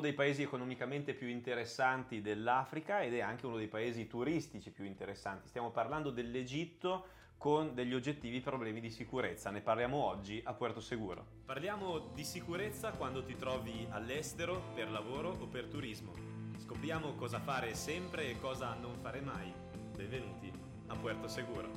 uno 0.00 0.08
dei 0.08 0.16
paesi 0.16 0.40
economicamente 0.40 1.12
più 1.12 1.28
interessanti 1.28 2.22
dell'Africa 2.22 3.02
ed 3.02 3.12
è 3.12 3.20
anche 3.20 3.44
uno 3.44 3.58
dei 3.58 3.68
paesi 3.68 4.06
turistici 4.06 4.70
più 4.70 4.86
interessanti. 4.86 5.48
Stiamo 5.48 5.70
parlando 5.70 6.10
dell'Egitto 6.10 7.18
con 7.36 7.74
degli 7.74 7.92
oggettivi 7.92 8.40
problemi 8.40 8.80
di 8.80 8.88
sicurezza. 8.88 9.50
Ne 9.50 9.60
parliamo 9.60 9.98
oggi 9.98 10.40
a 10.42 10.54
Puerto 10.54 10.80
Seguro. 10.80 11.26
Parliamo 11.44 11.98
di 12.14 12.24
sicurezza 12.24 12.92
quando 12.92 13.22
ti 13.22 13.36
trovi 13.36 13.86
all'estero, 13.90 14.72
per 14.74 14.90
lavoro 14.90 15.36
o 15.38 15.46
per 15.46 15.66
turismo. 15.66 16.12
Scopriamo 16.56 17.14
cosa 17.16 17.38
fare 17.38 17.74
sempre 17.74 18.30
e 18.30 18.40
cosa 18.40 18.72
non 18.72 18.96
fare 19.02 19.20
mai. 19.20 19.52
Benvenuti 19.94 20.50
a 20.86 20.96
Puerto 20.96 21.28
Seguro. 21.28 21.68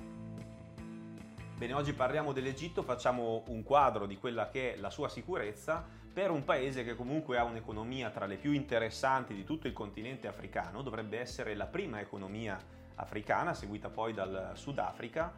Bene, 1.58 1.74
oggi 1.74 1.92
parliamo 1.92 2.32
dell'Egitto, 2.32 2.84
facciamo 2.84 3.44
un 3.48 3.64
quadro 3.64 4.06
di 4.06 4.18
quella 4.18 4.50
che 4.50 4.76
è 4.76 4.78
la 4.78 4.90
sua 4.90 5.10
sicurezza 5.10 6.02
per 6.14 6.30
un 6.30 6.44
paese 6.44 6.84
che 6.84 6.96
comunque 6.96 7.40
ha 7.40 7.44
un'economia 7.44 8.12
tra 8.12 8.28
le 8.28 8.38
più 8.38 8.52
interessanti 8.52 9.34
di 9.34 9.44
tutto 9.44 9.66
il 9.66 9.74
continente 9.74 10.28
africano, 10.28 10.84
dovrebbe 10.84 11.20
essere 11.20 11.56
la 11.56 11.66
prima 11.66 12.00
economia 12.00 12.60
africana, 12.96 13.56
seguita 13.56 13.90
poi 13.90 14.14
dal 14.14 14.52
Sudafrica. 14.54 15.34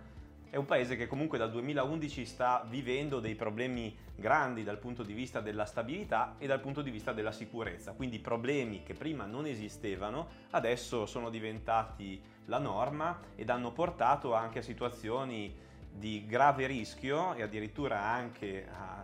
È 0.50 0.58
un 0.58 0.66
paese 0.66 0.98
che 0.98 1.08
comunque 1.08 1.38
dal 1.38 1.50
2011 1.50 2.26
sta 2.26 2.66
vivendo 2.68 3.22
dei 3.22 3.36
problemi 3.36 3.96
grandi 4.16 4.64
dal 4.64 4.78
punto 4.78 5.04
di 5.04 5.14
vista 5.14 5.40
della 5.40 5.66
stabilità 5.66 6.36
e 6.38 6.46
dal 6.46 6.60
punto 6.60 6.82
di 6.82 6.92
vista 6.92 7.14
della 7.14 7.32
sicurezza, 7.32 7.94
quindi 7.94 8.20
problemi 8.20 8.84
che 8.84 8.94
prima 8.94 9.26
non 9.26 9.46
esistevano 9.46 10.28
adesso 10.52 11.06
sono 11.06 11.30
diventati 11.30 12.22
la 12.46 12.60
norma 12.60 13.20
ed 13.36 13.50
hanno 13.50 13.72
portato 13.72 14.34
anche 14.34 14.60
a 14.60 14.62
situazioni 14.62 15.54
di 15.92 16.26
grave 16.26 16.68
rischio 16.68 17.34
e 17.34 17.42
addirittura 17.42 18.02
anche 18.02 18.68
a, 18.70 19.04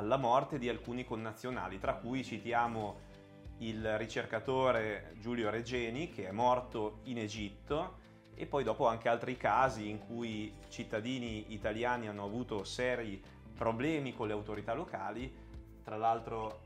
alla 0.00 0.16
morte 0.16 0.58
di 0.58 0.70
alcuni 0.70 1.04
connazionali, 1.04 1.78
tra 1.78 1.94
cui 1.94 2.24
citiamo 2.24 3.08
il 3.58 3.98
ricercatore 3.98 5.12
Giulio 5.18 5.50
Regeni 5.50 6.10
che 6.10 6.26
è 6.26 6.30
morto 6.30 7.00
in 7.04 7.18
Egitto 7.18 7.98
e 8.34 8.46
poi 8.46 8.64
dopo 8.64 8.86
anche 8.88 9.10
altri 9.10 9.36
casi 9.36 9.90
in 9.90 9.98
cui 9.98 10.54
cittadini 10.70 11.52
italiani 11.52 12.08
hanno 12.08 12.24
avuto 12.24 12.64
seri 12.64 13.22
problemi 13.54 14.14
con 14.14 14.26
le 14.26 14.32
autorità 14.32 14.72
locali, 14.72 15.30
tra 15.84 15.98
l'altro 15.98 16.62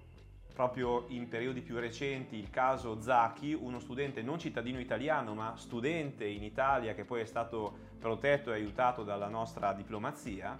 proprio 0.54 1.06
in 1.08 1.28
periodi 1.28 1.60
più 1.60 1.76
recenti 1.80 2.36
il 2.36 2.50
caso 2.50 3.02
Zacchi, 3.02 3.52
uno 3.52 3.80
studente 3.80 4.22
non 4.22 4.38
cittadino 4.38 4.78
italiano 4.78 5.34
ma 5.34 5.54
studente 5.56 6.24
in 6.24 6.44
Italia 6.44 6.94
che 6.94 7.04
poi 7.04 7.22
è 7.22 7.26
stato 7.26 7.76
protetto 7.98 8.52
e 8.52 8.54
aiutato 8.54 9.02
dalla 9.02 9.28
nostra 9.28 9.72
diplomazia. 9.72 10.56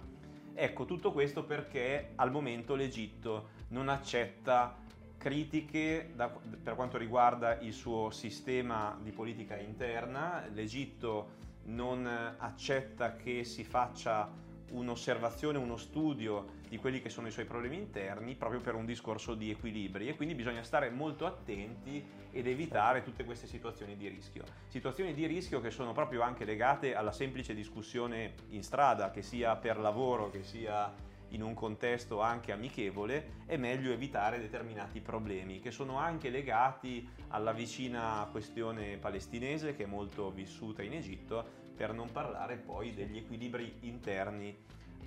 Ecco, 0.57 0.85
tutto 0.85 1.11
questo 1.11 1.43
perché 1.43 2.13
al 2.15 2.31
momento 2.31 2.75
l'Egitto 2.75 3.49
non 3.69 3.89
accetta 3.89 4.77
critiche 5.17 6.11
da, 6.15 6.29
per 6.29 6.75
quanto 6.75 6.97
riguarda 6.97 7.59
il 7.59 7.73
suo 7.73 8.09
sistema 8.09 8.97
di 9.01 9.11
politica 9.11 9.57
interna, 9.57 10.47
l'Egitto 10.53 11.43
non 11.63 12.05
accetta 12.37 13.17
che 13.17 13.43
si 13.43 13.65
faccia 13.65 14.31
un'osservazione, 14.71 15.57
uno 15.57 15.75
studio 15.75 16.63
di 16.75 16.81
quelli 16.81 17.01
che 17.01 17.09
sono 17.09 17.27
i 17.27 17.31
suoi 17.31 17.45
problemi 17.45 17.77
interni 17.77 18.35
proprio 18.35 18.59
per 18.59 18.75
un 18.75 18.85
discorso 18.85 19.33
di 19.33 19.49
equilibri 19.49 20.09
e 20.09 20.15
quindi 20.17 20.35
bisogna 20.35 20.61
stare 20.61 20.89
molto 20.89 21.25
attenti 21.25 22.03
ed 22.31 22.47
evitare 22.47 23.01
tutte 23.01 23.23
queste 23.23 23.47
situazioni 23.47 23.95
di 23.95 24.09
rischio. 24.09 24.43
Situazioni 24.67 25.13
di 25.13 25.25
rischio 25.25 25.61
che 25.61 25.71
sono 25.71 25.93
proprio 25.93 26.21
anche 26.21 26.43
legate 26.43 26.93
alla 26.93 27.13
semplice 27.13 27.53
discussione 27.53 28.33
in 28.49 28.61
strada, 28.61 29.09
che 29.09 29.21
sia 29.21 29.55
per 29.55 29.77
lavoro, 29.77 30.29
che 30.29 30.43
sia 30.43 30.93
in 31.29 31.41
un 31.41 31.53
contesto 31.53 32.19
anche 32.19 32.51
amichevole, 32.51 33.43
è 33.45 33.55
meglio 33.55 33.93
evitare 33.93 34.39
determinati 34.39 34.99
problemi 34.99 35.61
che 35.61 35.71
sono 35.71 35.97
anche 35.97 36.29
legati 36.29 37.07
alla 37.29 37.53
vicina 37.53 38.27
questione 38.29 38.97
palestinese 38.97 39.75
che 39.75 39.83
è 39.83 39.87
molto 39.87 40.29
vissuta 40.29 40.83
in 40.83 40.91
Egitto, 40.91 41.63
per 41.73 41.93
non 41.93 42.11
parlare 42.11 42.57
poi 42.57 42.93
degli 42.93 43.17
equilibri 43.17 43.77
interni 43.81 44.57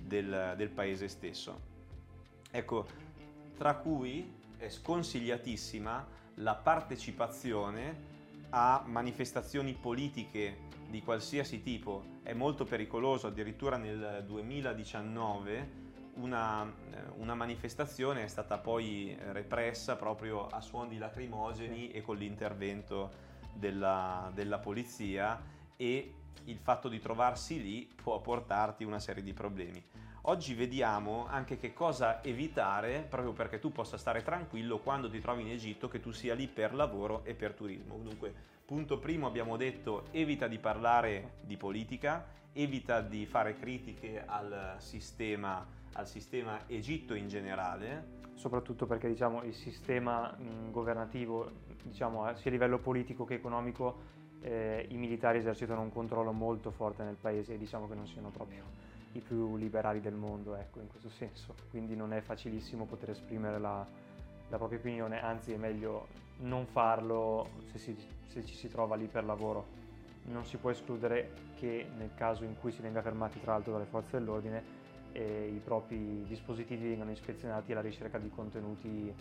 del, 0.09 0.55
del 0.57 0.69
paese 0.69 1.07
stesso. 1.07 1.67
Ecco, 2.51 2.85
tra 3.55 3.75
cui 3.75 4.35
è 4.57 4.67
sconsigliatissima 4.67 6.07
la 6.35 6.55
partecipazione 6.55 8.07
a 8.49 8.83
manifestazioni 8.85 9.73
politiche 9.73 10.67
di 10.89 11.01
qualsiasi 11.01 11.61
tipo. 11.61 12.17
È 12.23 12.33
molto 12.33 12.65
pericoloso, 12.65 13.27
addirittura 13.27 13.77
nel 13.77 14.23
2019 14.25 15.87
una, 16.15 16.65
eh, 16.65 17.03
una, 17.17 17.35
manifestazione 17.35 18.23
è 18.23 18.27
stata 18.27 18.57
poi 18.57 19.15
repressa 19.31 19.95
proprio 19.95 20.47
a 20.47 20.59
suoni 20.59 20.97
lacrimogeni 20.97 21.91
e 21.91 22.01
con 22.01 22.17
l'intervento 22.17 23.27
della, 23.53 24.31
della 24.33 24.57
polizia 24.57 25.41
e 25.77 26.13
il 26.45 26.57
fatto 26.57 26.87
di 26.89 26.99
trovarsi 26.99 27.61
lì 27.61 27.89
può 28.01 28.19
portarti 28.19 28.83
una 28.83 28.99
serie 28.99 29.23
di 29.23 29.33
problemi. 29.33 29.83
Oggi 30.23 30.53
vediamo 30.53 31.25
anche 31.27 31.57
che 31.57 31.73
cosa 31.73 32.21
evitare 32.23 33.05
proprio 33.07 33.31
perché 33.31 33.57
tu 33.57 33.71
possa 33.71 33.97
stare 33.97 34.21
tranquillo 34.21 34.79
quando 34.79 35.09
ti 35.09 35.19
trovi 35.19 35.43
in 35.43 35.49
Egitto, 35.49 35.87
che 35.87 36.01
tu 36.01 36.11
sia 36.11 36.35
lì 36.35 36.47
per 36.47 36.73
lavoro 36.73 37.23
e 37.23 37.33
per 37.33 37.53
turismo. 37.53 37.97
Dunque, 37.97 38.33
punto 38.65 38.99
primo 38.99 39.27
abbiamo 39.27 39.55
detto 39.57 40.05
evita 40.11 40.47
di 40.47 40.59
parlare 40.59 41.37
di 41.41 41.55
politica, 41.55 42.25
evita 42.51 43.01
di 43.01 43.25
fare 43.25 43.57
critiche 43.57 44.23
al 44.25 44.75
sistema, 44.77 45.65
al 45.93 46.07
sistema 46.07 46.59
Egitto 46.67 47.13
in 47.13 47.27
generale. 47.27 48.17
Soprattutto 48.33 48.85
perché 48.85 49.07
diciamo, 49.07 49.43
il 49.43 49.53
sistema 49.53 50.35
governativo, 50.69 51.49
diciamo, 51.83 52.35
sia 52.35 52.49
a 52.49 52.53
livello 52.53 52.79
politico 52.79 53.25
che 53.25 53.35
economico, 53.35 54.17
eh, 54.41 54.85
i 54.89 54.97
militari 54.97 55.39
esercitano 55.39 55.81
un 55.81 55.91
controllo 55.91 56.31
molto 56.31 56.71
forte 56.71 57.03
nel 57.03 57.17
paese 57.19 57.53
e 57.53 57.57
diciamo 57.57 57.87
che 57.87 57.95
non 57.95 58.07
siano 58.07 58.29
proprio 58.29 58.63
i 59.13 59.19
più 59.19 59.57
liberali 59.57 60.01
del 60.01 60.13
mondo, 60.13 60.55
ecco, 60.55 60.79
in 60.79 60.87
questo 60.87 61.09
senso. 61.09 61.55
Quindi 61.69 61.95
non 61.95 62.13
è 62.13 62.21
facilissimo 62.21 62.85
poter 62.85 63.11
esprimere 63.11 63.59
la, 63.59 63.85
la 64.49 64.57
propria 64.57 64.79
opinione, 64.79 65.21
anzi 65.21 65.51
è 65.51 65.57
meglio 65.57 66.07
non 66.41 66.65
farlo 66.65 67.49
se, 67.71 67.79
si, 67.79 67.97
se, 68.27 68.45
ci 68.45 68.55
si 68.55 68.69
trova 68.69 68.95
lì 68.95 69.07
per 69.07 69.23
lavoro. 69.23 69.77
Non 70.25 70.45
si 70.45 70.57
può 70.57 70.69
escludere 70.69 71.31
che 71.57 71.87
nel 71.97 72.11
caso 72.15 72.43
in 72.43 72.57
cui 72.59 72.71
si 72.71 72.81
venga 72.81 73.01
fermati 73.01 73.39
tra 73.41 73.53
l'altro 73.53 73.71
dalle 73.71 73.85
forze 73.85 74.17
dell'ordine 74.17 74.77
eh, 75.11 75.51
i 75.53 75.59
propri 75.59 76.23
dispositivi 76.27 76.89
vengano 76.89 77.11
ispezionati 77.11 77.71
alla 77.71 77.81
ricerca 77.81 78.19
di 78.19 78.29
contenuti 78.29 79.13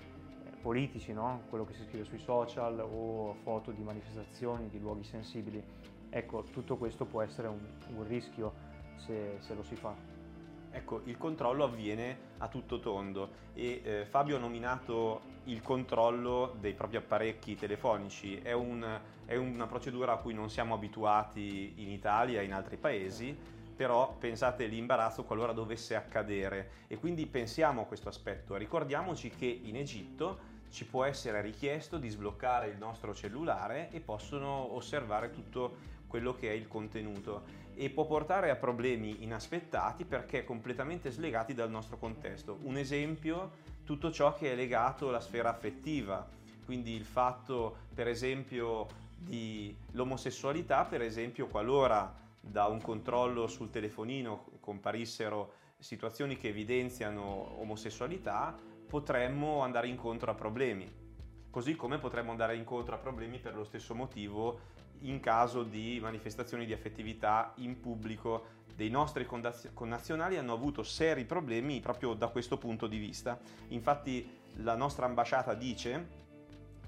politici, 0.60 1.12
no? 1.12 1.42
quello 1.48 1.64
che 1.64 1.74
si 1.74 1.84
scrive 1.84 2.04
sui 2.04 2.18
social 2.18 2.80
o 2.80 3.34
foto 3.42 3.70
di 3.70 3.82
manifestazioni, 3.82 4.68
di 4.68 4.78
luoghi 4.78 5.04
sensibili. 5.04 5.62
Ecco, 6.10 6.42
tutto 6.44 6.76
questo 6.76 7.04
può 7.04 7.22
essere 7.22 7.48
un, 7.48 7.60
un 7.94 8.06
rischio 8.06 8.52
se, 8.96 9.36
se, 9.40 9.54
lo 9.54 9.62
si 9.62 9.76
fa. 9.76 9.94
Ecco, 10.70 11.02
il 11.04 11.16
controllo 11.16 11.64
avviene 11.64 12.18
a 12.38 12.48
tutto 12.48 12.78
tondo 12.78 13.30
e 13.54 13.80
eh, 13.82 14.04
Fabio 14.06 14.36
ha 14.36 14.38
nominato 14.38 15.36
il 15.44 15.62
controllo 15.62 16.56
dei 16.60 16.74
propri 16.74 16.96
apparecchi 16.96 17.54
telefonici. 17.54 18.38
È, 18.38 18.52
un, 18.52 19.00
è 19.24 19.36
una 19.36 19.66
procedura 19.66 20.12
a 20.12 20.16
cui 20.16 20.34
non 20.34 20.50
siamo 20.50 20.74
abituati 20.74 21.74
in 21.76 21.90
Italia 21.90 22.40
e 22.40 22.44
in 22.44 22.52
altri 22.52 22.76
paesi 22.76 23.56
però 23.78 24.16
pensate 24.18 24.66
l'imbarazzo 24.66 25.22
qualora 25.22 25.52
dovesse 25.52 25.94
accadere 25.94 26.70
e 26.88 26.98
quindi 26.98 27.26
pensiamo 27.26 27.82
a 27.82 27.84
questo 27.84 28.08
aspetto. 28.08 28.56
Ricordiamoci 28.56 29.30
che 29.30 29.46
in 29.46 29.76
Egitto 29.76 30.56
ci 30.68 30.84
può 30.84 31.04
essere 31.04 31.40
richiesto 31.40 31.96
di 31.96 32.08
sbloccare 32.08 32.66
il 32.66 32.76
nostro 32.76 33.14
cellulare 33.14 33.88
e 33.92 34.00
possono 34.00 34.74
osservare 34.74 35.30
tutto 35.30 35.76
quello 36.08 36.34
che 36.34 36.50
è 36.50 36.54
il 36.54 36.66
contenuto 36.66 37.44
e 37.76 37.88
può 37.90 38.04
portare 38.04 38.50
a 38.50 38.56
problemi 38.56 39.22
inaspettati 39.22 40.04
perché 40.04 40.42
completamente 40.42 41.12
slegati 41.12 41.54
dal 41.54 41.70
nostro 41.70 41.98
contesto. 41.98 42.58
Un 42.62 42.78
esempio, 42.78 43.52
tutto 43.84 44.10
ciò 44.10 44.34
che 44.34 44.50
è 44.50 44.56
legato 44.56 45.10
alla 45.10 45.20
sfera 45.20 45.50
affettiva, 45.50 46.28
quindi 46.64 46.94
il 46.94 47.04
fatto 47.04 47.76
per 47.94 48.08
esempio 48.08 48.88
di 49.16 49.72
l'omosessualità, 49.92 50.84
per 50.84 51.00
esempio 51.00 51.46
qualora 51.46 52.26
da 52.50 52.66
un 52.66 52.80
controllo 52.80 53.46
sul 53.46 53.70
telefonino 53.70 54.46
comparissero 54.60 55.52
situazioni 55.78 56.36
che 56.36 56.48
evidenziano 56.48 57.60
omosessualità, 57.60 58.56
potremmo 58.86 59.60
andare 59.60 59.88
incontro 59.88 60.30
a 60.30 60.34
problemi. 60.34 60.90
Così 61.50 61.76
come 61.76 61.98
potremmo 61.98 62.30
andare 62.30 62.56
incontro 62.56 62.94
a 62.94 62.98
problemi 62.98 63.38
per 63.38 63.54
lo 63.54 63.64
stesso 63.64 63.94
motivo 63.94 64.76
in 65.02 65.20
caso 65.20 65.62
di 65.62 65.98
manifestazioni 66.00 66.66
di 66.66 66.72
affettività 66.72 67.52
in 67.56 67.80
pubblico. 67.80 68.56
Dei 68.74 68.90
nostri 68.90 69.26
connazionali 69.26 70.36
hanno 70.36 70.52
avuto 70.52 70.82
seri 70.82 71.24
problemi 71.24 71.80
proprio 71.80 72.14
da 72.14 72.28
questo 72.28 72.58
punto 72.58 72.86
di 72.86 72.98
vista. 72.98 73.38
Infatti 73.68 74.28
la 74.56 74.76
nostra 74.76 75.06
ambasciata 75.06 75.54
dice 75.54 76.26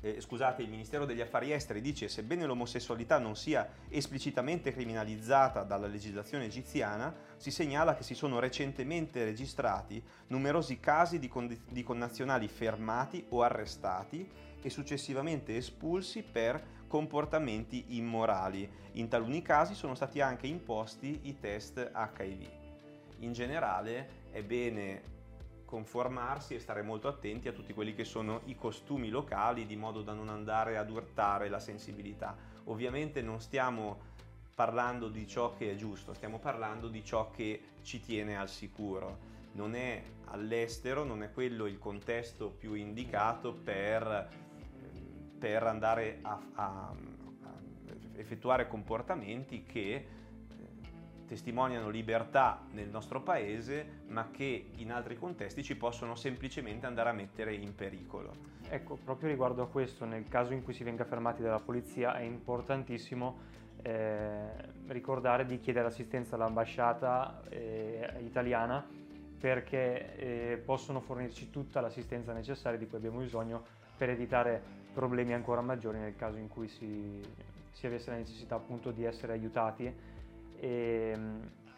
eh, 0.01 0.21
scusate, 0.21 0.63
il 0.63 0.71
Ministero 0.71 1.05
degli 1.05 1.21
Affari 1.21 1.53
Esteri 1.53 1.81
dice 1.81 2.09
sebbene 2.09 2.47
l'omosessualità 2.47 3.19
non 3.19 3.37
sia 3.37 3.69
esplicitamente 3.89 4.73
criminalizzata 4.73 5.63
dalla 5.63 5.87
legislazione 5.87 6.47
egiziana, 6.47 7.15
si 7.37 7.51
segnala 7.51 7.95
che 7.95 8.03
si 8.03 8.15
sono 8.15 8.39
recentemente 8.39 9.25
registrati 9.25 10.03
numerosi 10.29 10.81
casi 10.81 11.19
di, 11.19 11.29
con- 11.29 11.55
di 11.69 11.83
connazionali 11.83 12.49
fermati 12.49 13.27
o 13.29 13.43
arrestati 13.43 14.29
e 14.63 14.71
successivamente 14.71 15.57
espulsi 15.57 16.23
per 16.23 16.79
comportamenti 16.87 17.97
immorali. 17.97 18.69
In 18.93 19.09
taluni 19.09 19.43
casi 19.43 19.75
sono 19.75 19.95
stati 19.95 20.21
anche 20.21 20.47
imposti 20.47 21.21
i 21.25 21.39
test 21.39 21.91
HIV. 21.95 22.49
In 23.21 23.33
generale 23.33 24.29
è 24.31 24.43
bene 24.43 25.19
conformarsi 25.71 26.55
e 26.55 26.59
stare 26.59 26.83
molto 26.83 27.07
attenti 27.07 27.47
a 27.47 27.53
tutti 27.53 27.73
quelli 27.73 27.95
che 27.95 28.05
sono 28.05 28.41
i 28.47 28.57
costumi 28.57 29.09
locali 29.09 29.67
di 29.67 29.77
modo 29.77 30.03
da 30.03 30.13
non 30.13 30.29
andare 30.29 30.77
ad 30.77 30.91
urtare 30.91 31.49
la 31.49 31.61
sensibilità. 31.61 32.37
Ovviamente 32.65 33.23
non 33.23 33.41
stiamo 33.41 34.09
parlando 34.53 35.09
di 35.09 35.29
ciò 35.29 35.55
che 35.55 35.71
è 35.71 35.77
giusto, 35.77 36.13
stiamo 36.13 36.41
parlando 36.41 36.89
di 36.89 37.05
ciò 37.05 37.31
che 37.31 37.63
ci 37.83 38.01
tiene 38.01 38.37
al 38.37 38.49
sicuro. 38.49 39.29
Non 39.53 39.77
è 39.77 40.03
all'estero, 40.27 41.05
non 41.05 41.23
è 41.23 41.33
quello 41.33 41.67
il 41.67 41.79
contesto 41.79 42.51
più 42.51 42.75
indicato 42.75 43.53
per, 43.53 44.29
per 45.39 45.63
andare 45.63 46.19
a, 46.23 46.41
a, 46.55 46.65
a 46.65 46.95
effettuare 48.17 48.67
comportamenti 48.67 49.63
che 49.63 50.19
testimoniano 51.31 51.91
libertà 51.91 52.61
nel 52.73 52.89
nostro 52.89 53.23
paese, 53.23 54.03
ma 54.09 54.31
che 54.33 54.71
in 54.79 54.91
altri 54.91 55.17
contesti 55.17 55.63
ci 55.63 55.77
possono 55.77 56.17
semplicemente 56.17 56.87
andare 56.87 57.11
a 57.11 57.13
mettere 57.13 57.55
in 57.55 57.73
pericolo. 57.73 58.33
Ecco, 58.69 58.97
proprio 58.97 59.29
riguardo 59.29 59.63
a 59.63 59.69
questo, 59.69 60.05
nel 60.05 60.27
caso 60.27 60.55
in 60.55 60.65
cui 60.65 60.73
si 60.73 60.83
venga 60.83 61.05
fermati 61.05 61.41
dalla 61.41 61.61
polizia 61.61 62.17
è 62.17 62.23
importantissimo 62.23 63.39
eh, 63.83 64.49
ricordare 64.89 65.47
di 65.47 65.61
chiedere 65.61 65.87
assistenza 65.87 66.35
all'ambasciata 66.35 67.43
eh, 67.49 68.13
italiana 68.25 68.85
perché 69.39 70.17
eh, 70.17 70.57
possono 70.57 70.99
fornirci 70.99 71.51
tutta 71.51 71.81
l'assistenza 71.81 72.33
necessaria 72.33 72.77
di 72.77 72.89
cui 72.89 72.99
abbiamo 72.99 73.21
bisogno 73.21 73.63
per 73.97 74.11
evitare 74.11 74.61
problemi 74.93 75.33
ancora 75.33 75.61
maggiori 75.61 75.99
nel 75.99 76.17
caso 76.17 76.39
in 76.39 76.49
cui 76.49 76.67
si, 76.67 77.23
si 77.71 77.87
avesse 77.87 78.11
la 78.11 78.17
necessità 78.17 78.57
appunto 78.57 78.91
di 78.91 79.05
essere 79.05 79.33
aiutati 79.33 80.19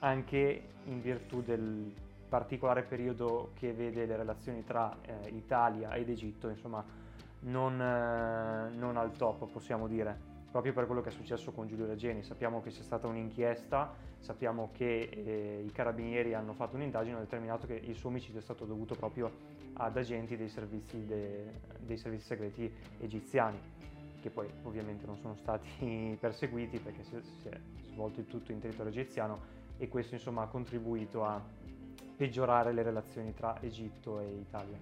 anche 0.01 0.63
in 0.85 1.01
virtù 1.01 1.43
del 1.43 1.93
particolare 2.33 2.83
periodo 2.83 3.51
che 3.55 3.75
vede 3.75 4.07
le 4.07 4.17
relazioni 4.17 4.65
tra 4.65 4.97
eh, 5.03 5.29
Italia 5.29 5.93
ed 5.93 6.09
Egitto, 6.09 6.49
insomma, 6.49 6.83
non, 7.41 7.79
eh, 7.79 8.71
non, 8.75 8.97
al 8.97 9.13
top, 9.13 9.51
possiamo 9.51 9.87
dire, 9.87 10.19
proprio 10.51 10.73
per 10.73 10.87
quello 10.87 11.03
che 11.03 11.11
è 11.11 11.13
successo 11.13 11.53
con 11.53 11.67
Giulio 11.67 11.87
Regeni. 11.87 12.23
Sappiamo 12.23 12.63
che 12.63 12.71
c'è 12.71 12.81
stata 12.83 13.07
un'inchiesta, 13.07 13.95
sappiamo 14.21 14.71
che 14.73 15.11
eh, 15.13 15.63
i 15.63 15.71
carabinieri 15.73 16.33
hanno 16.33 16.55
fatto 16.55 16.77
un'indagine 16.77 17.11
e 17.11 17.15
hanno 17.17 17.25
determinato 17.25 17.67
che 17.67 17.75
il 17.75 17.97
suo 17.97 18.09
omicidio 18.09 18.39
è 18.39 18.43
stato 18.43 18.65
dovuto 18.65 18.95
proprio 18.95 19.31
ad 19.75 19.95
agenti 19.95 20.35
dei 20.35 20.49
servizi, 20.49 21.05
de, 21.05 21.61
dei 21.81 21.99
servizi 21.99 22.25
segreti 22.25 22.73
egiziani, 22.99 23.61
che 24.23 24.31
poi 24.31 24.49
ovviamente 24.63 25.05
non 25.05 25.19
sono 25.19 25.35
stati 25.35 26.17
perseguiti 26.21 26.79
perché 26.79 27.03
si, 27.03 27.21
si 27.21 27.49
è 27.49 27.61
svolto 27.93 28.21
il 28.21 28.27
tutto 28.27 28.53
in 28.53 28.59
territorio 28.59 28.91
egiziano 28.91 29.61
e 29.77 29.89
questo 29.89 30.15
insomma 30.15 30.43
ha 30.43 30.47
contribuito 30.47 31.25
a 31.25 31.43
peggiorare 32.17 32.73
le 32.73 32.83
relazioni 32.83 33.35
tra 33.35 33.61
Egitto 33.61 34.21
e 34.21 34.27
Italia. 34.27 34.79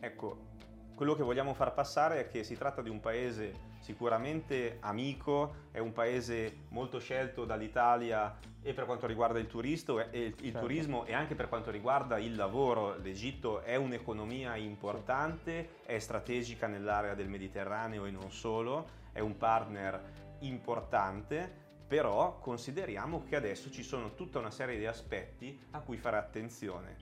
Ecco, 0.00 0.46
quello 0.94 1.14
che 1.14 1.22
vogliamo 1.22 1.54
far 1.54 1.74
passare 1.74 2.20
è 2.20 2.28
che 2.28 2.42
si 2.44 2.56
tratta 2.56 2.82
di 2.82 2.90
un 2.90 3.00
paese 3.00 3.66
sicuramente 3.80 4.78
amico, 4.80 5.66
è 5.70 5.78
un 5.78 5.92
paese 5.92 6.64
molto 6.70 6.98
scelto 6.98 7.44
dall'Italia 7.44 8.36
e 8.60 8.74
per 8.74 8.84
quanto 8.84 9.06
riguarda 9.06 9.38
il, 9.38 9.46
turisto, 9.46 10.10
e 10.10 10.24
il, 10.26 10.34
certo. 10.36 10.58
turismo 10.58 11.04
e 11.04 11.14
anche 11.14 11.34
per 11.34 11.48
quanto 11.48 11.70
riguarda 11.70 12.18
il 12.18 12.34
lavoro. 12.34 12.96
L'Egitto 12.96 13.60
è 13.60 13.76
un'economia 13.76 14.56
importante, 14.56 15.68
sì. 15.82 15.92
è 15.92 15.98
strategica 15.98 16.66
nell'area 16.66 17.14
del 17.14 17.28
Mediterraneo 17.28 18.04
e 18.04 18.10
non 18.10 18.30
solo, 18.30 18.86
è 19.12 19.20
un 19.20 19.36
partner 19.36 20.02
importante 20.40 21.66
però 21.88 22.38
consideriamo 22.38 23.24
che 23.24 23.34
adesso 23.34 23.70
ci 23.70 23.82
sono 23.82 24.14
tutta 24.14 24.38
una 24.38 24.50
serie 24.50 24.78
di 24.78 24.84
aspetti 24.84 25.58
a 25.70 25.80
cui 25.80 25.96
fare 25.96 26.18
attenzione. 26.18 26.96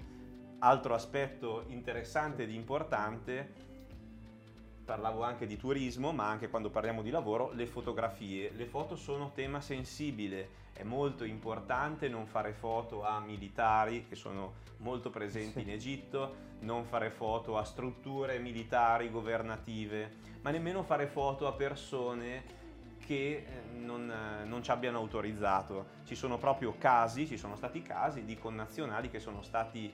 Altro 0.60 0.94
aspetto 0.94 1.64
interessante 1.66 2.44
ed 2.44 2.52
importante, 2.52 3.52
parlavo 4.84 5.24
anche 5.24 5.46
di 5.46 5.56
turismo, 5.56 6.12
ma 6.12 6.28
anche 6.28 6.48
quando 6.48 6.70
parliamo 6.70 7.02
di 7.02 7.10
lavoro, 7.10 7.50
le 7.52 7.66
fotografie. 7.66 8.52
Le 8.52 8.64
foto 8.66 8.94
sono 8.94 9.32
tema 9.34 9.60
sensibile, 9.60 10.64
è 10.72 10.84
molto 10.84 11.24
importante 11.24 12.08
non 12.08 12.26
fare 12.26 12.52
foto 12.52 13.02
a 13.04 13.18
militari 13.18 14.06
che 14.06 14.14
sono 14.14 14.64
molto 14.78 15.10
presenti 15.10 15.62
in 15.62 15.70
Egitto, 15.70 16.54
non 16.60 16.84
fare 16.84 17.10
foto 17.10 17.58
a 17.58 17.64
strutture 17.64 18.38
militari 18.38 19.10
governative, 19.10 20.14
ma 20.42 20.50
nemmeno 20.50 20.84
fare 20.84 21.08
foto 21.08 21.48
a 21.48 21.52
persone 21.52 22.65
che 23.06 23.46
eh, 23.46 23.78
non, 23.78 24.10
eh, 24.10 24.44
non, 24.44 24.62
ci 24.62 24.70
abbiano 24.72 24.98
autorizzato. 24.98 25.86
Ci 26.04 26.16
sono 26.16 26.38
proprio 26.38 26.74
casi, 26.76 27.26
ci 27.26 27.38
sono 27.38 27.54
stati 27.54 27.80
casi 27.80 28.24
di 28.24 28.36
connazionali 28.36 29.08
che 29.08 29.20
sono 29.20 29.42
stati 29.42 29.92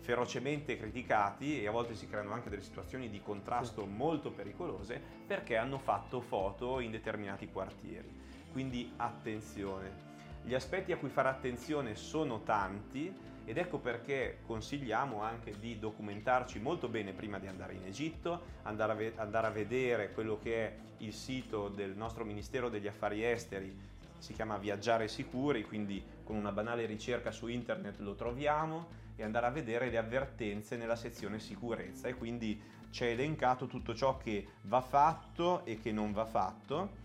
ferocemente 0.00 0.76
criticati 0.76 1.60
e 1.60 1.66
a 1.66 1.70
volte 1.70 1.94
si 1.94 2.08
creano 2.08 2.32
anche 2.32 2.50
delle 2.50 2.62
situazioni 2.62 3.08
di 3.08 3.20
contrasto 3.20 3.84
molto 3.86 4.32
pericolose 4.32 5.00
perché 5.26 5.56
hanno 5.56 5.78
fatto 5.78 6.20
foto 6.20 6.80
in 6.80 6.90
determinati 6.92 7.48
quartieri. 7.50 8.20
Quindi 8.50 8.92
attenzione. 8.96 10.10
Gli 10.44 10.54
aspetti 10.54 10.92
a 10.92 10.96
cui 10.96 11.08
fare 11.08 11.28
attenzione 11.28 11.94
sono 11.94 12.42
tanti 12.42 13.14
ed 13.44 13.58
ecco 13.58 13.78
perché 13.78 14.38
consigliamo 14.46 15.22
anche 15.22 15.58
di 15.58 15.78
documentarci 15.78 16.60
molto 16.60 16.88
bene 16.88 17.12
prima 17.12 17.38
di 17.38 17.46
andare 17.46 17.74
in 17.74 17.84
Egitto, 17.84 18.42
andare 18.62 18.92
a, 18.92 18.94
ve- 18.94 19.12
andare 19.16 19.46
a 19.46 19.50
vedere 19.50 20.12
quello 20.12 20.38
che 20.38 20.66
è 20.66 20.76
il 20.98 21.12
sito 21.12 21.68
del 21.68 21.96
nostro 21.96 22.24
Ministero 22.24 22.68
degli 22.68 22.86
Affari 22.86 23.24
Esteri, 23.24 23.90
si 24.18 24.34
chiama 24.34 24.56
Viaggiare 24.56 25.08
Sicuri, 25.08 25.64
quindi 25.64 26.02
con 26.22 26.36
una 26.36 26.52
banale 26.52 26.86
ricerca 26.86 27.32
su 27.32 27.48
internet 27.48 27.98
lo 27.98 28.14
troviamo 28.14 29.00
e 29.16 29.24
andare 29.24 29.46
a 29.46 29.50
vedere 29.50 29.90
le 29.90 29.98
avvertenze 29.98 30.76
nella 30.76 30.94
sezione 30.94 31.40
sicurezza. 31.40 32.06
E 32.06 32.14
quindi 32.14 32.60
c'è 32.90 33.06
elencato 33.06 33.66
tutto 33.66 33.94
ciò 33.94 34.16
che 34.18 34.46
va 34.62 34.80
fatto 34.80 35.64
e 35.64 35.80
che 35.80 35.90
non 35.90 36.12
va 36.12 36.24
fatto 36.24 37.00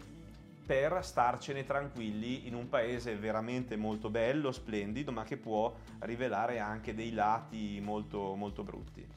per 0.68 1.00
starcene 1.02 1.64
tranquilli 1.64 2.46
in 2.46 2.54
un 2.54 2.68
paese 2.68 3.16
veramente 3.16 3.78
molto 3.78 4.10
bello, 4.10 4.52
splendido, 4.52 5.14
ma 5.14 5.24
che 5.24 5.38
può 5.38 5.74
rivelare 6.00 6.60
anche 6.60 6.94
dei 6.94 7.14
lati 7.14 7.80
molto, 7.82 8.36
molto 8.36 8.64
brutti. 8.64 9.08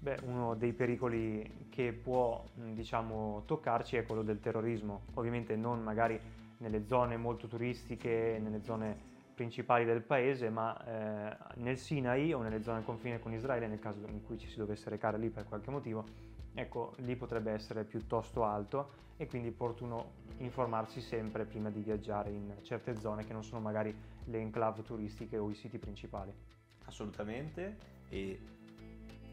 Beh, 0.00 0.18
uno 0.24 0.56
dei 0.56 0.72
pericoli 0.72 1.68
che 1.70 1.92
può 1.92 2.44
diciamo, 2.54 3.44
toccarci 3.46 3.96
è 3.96 4.04
quello 4.04 4.22
del 4.22 4.40
terrorismo, 4.40 5.02
ovviamente 5.14 5.54
non 5.54 5.80
magari 5.80 6.20
nelle 6.58 6.86
zone 6.86 7.16
molto 7.16 7.46
turistiche, 7.46 8.40
nelle 8.42 8.62
zone 8.64 9.14
principali 9.32 9.84
del 9.84 10.02
paese, 10.02 10.50
ma 10.50 10.76
eh, 10.84 11.36
nel 11.56 11.78
Sinai 11.78 12.32
o 12.32 12.42
nelle 12.42 12.62
zone 12.64 12.78
al 12.78 12.84
confine 12.84 13.20
con 13.20 13.32
Israele, 13.32 13.68
nel 13.68 13.78
caso 13.78 14.00
in 14.08 14.24
cui 14.24 14.38
ci 14.38 14.48
si 14.48 14.56
dovesse 14.56 14.90
recare 14.90 15.18
lì 15.18 15.30
per 15.30 15.44
qualche 15.44 15.70
motivo, 15.70 16.04
ecco, 16.52 16.94
lì 16.98 17.14
potrebbe 17.14 17.52
essere 17.52 17.84
piuttosto 17.84 18.42
alto 18.42 19.04
e 19.16 19.26
quindi 19.26 19.48
è 19.48 19.50
opportuno 19.50 20.24
informarsi 20.38 21.00
sempre 21.00 21.44
prima 21.44 21.70
di 21.70 21.80
viaggiare 21.80 22.30
in 22.30 22.54
certe 22.62 22.98
zone 22.98 23.24
che 23.24 23.32
non 23.32 23.42
sono 23.42 23.60
magari 23.60 23.94
le 24.24 24.38
enclave 24.38 24.82
turistiche 24.82 25.38
o 25.38 25.50
i 25.50 25.54
siti 25.54 25.78
principali. 25.78 26.32
Assolutamente 26.84 27.94
e 28.08 28.38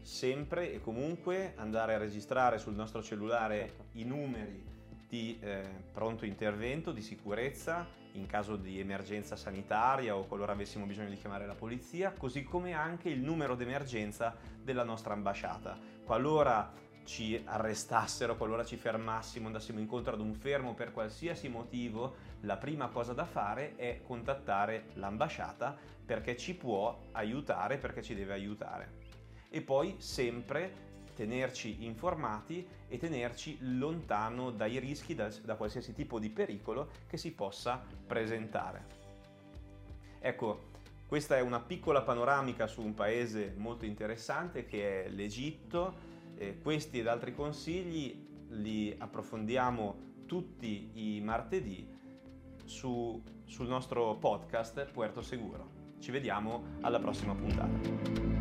sempre 0.00 0.72
e 0.72 0.80
comunque 0.80 1.54
andare 1.56 1.94
a 1.94 1.98
registrare 1.98 2.58
sul 2.58 2.74
nostro 2.74 3.02
cellulare 3.02 3.58
certo. 3.58 3.84
i 3.92 4.04
numeri 4.04 4.72
di 5.08 5.38
eh, 5.40 5.62
pronto 5.92 6.24
intervento, 6.24 6.92
di 6.92 7.00
sicurezza 7.00 7.86
in 8.12 8.26
caso 8.26 8.56
di 8.56 8.78
emergenza 8.78 9.36
sanitaria 9.36 10.16
o 10.16 10.24
qualora 10.26 10.52
avessimo 10.52 10.86
bisogno 10.86 11.08
di 11.08 11.16
chiamare 11.16 11.46
la 11.46 11.54
polizia, 11.54 12.12
così 12.12 12.44
come 12.44 12.72
anche 12.72 13.08
il 13.08 13.20
numero 13.20 13.54
d'emergenza 13.54 14.36
della 14.62 14.84
nostra 14.84 15.14
ambasciata. 15.14 15.76
Qualora 16.04 16.72
ci 17.04 17.40
arrestassero, 17.44 18.36
qualora 18.36 18.64
ci 18.64 18.76
fermassimo, 18.76 19.46
andassimo 19.46 19.78
incontro 19.78 20.14
ad 20.14 20.20
un 20.20 20.34
fermo 20.34 20.74
per 20.74 20.92
qualsiasi 20.92 21.48
motivo, 21.48 22.14
la 22.40 22.56
prima 22.56 22.88
cosa 22.88 23.12
da 23.12 23.24
fare 23.24 23.76
è 23.76 24.00
contattare 24.02 24.86
l'ambasciata 24.94 25.76
perché 26.04 26.36
ci 26.36 26.54
può 26.54 26.98
aiutare, 27.12 27.78
perché 27.78 28.02
ci 28.02 28.14
deve 28.14 28.32
aiutare. 28.32 29.02
E 29.48 29.60
poi 29.60 29.96
sempre 29.98 30.92
tenerci 31.14 31.84
informati 31.84 32.66
e 32.88 32.98
tenerci 32.98 33.58
lontano 33.60 34.50
dai 34.50 34.78
rischi, 34.78 35.14
da, 35.14 35.30
da 35.42 35.54
qualsiasi 35.54 35.94
tipo 35.94 36.18
di 36.18 36.28
pericolo 36.28 36.90
che 37.06 37.16
si 37.16 37.32
possa 37.32 37.82
presentare. 38.06 39.02
Ecco, 40.18 40.72
questa 41.06 41.36
è 41.36 41.40
una 41.40 41.60
piccola 41.60 42.02
panoramica 42.02 42.66
su 42.66 42.82
un 42.82 42.94
paese 42.94 43.54
molto 43.56 43.84
interessante 43.84 44.64
che 44.64 45.04
è 45.04 45.08
l'Egitto 45.08 46.12
eh, 46.36 46.58
questi 46.60 47.00
ed 47.00 47.06
altri 47.06 47.34
consigli 47.34 48.26
li 48.48 48.94
approfondiamo 48.96 50.12
tutti 50.26 50.90
i 50.94 51.20
martedì 51.20 51.86
su, 52.64 53.22
sul 53.44 53.68
nostro 53.68 54.16
podcast 54.16 54.90
Puerto 54.90 55.22
Seguro. 55.22 55.82
Ci 55.98 56.10
vediamo 56.10 56.64
alla 56.80 56.98
prossima 56.98 57.34
puntata. 57.34 58.33